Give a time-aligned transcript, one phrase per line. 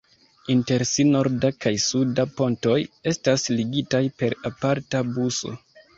[0.51, 2.77] Inter si "norda" kaj "suda pontoj"
[3.13, 5.55] estas ligitaj per aparta buso.